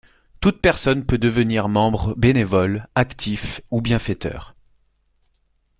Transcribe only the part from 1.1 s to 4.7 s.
devenir membre bénévole, actif ou bienfaiteur.